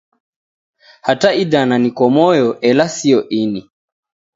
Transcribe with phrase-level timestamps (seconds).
[1.07, 3.61] Hata idana nko moyo ela sio ini.